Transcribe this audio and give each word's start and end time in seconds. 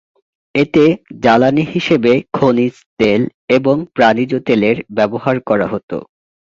এতে 0.55 0.83
জ্বালানী 1.23 1.63
হিসেবে 1.73 2.11
খনিজ 2.33 2.75
তেল 2.99 3.21
এবং 3.57 3.75
প্রাণীজ 3.95 4.31
তেলের 4.47 4.77
ব্যবহার 4.97 5.35
করা 5.49 5.67
হত। 5.67 5.91